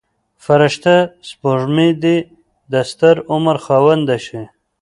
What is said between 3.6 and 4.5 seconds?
خاونده شي.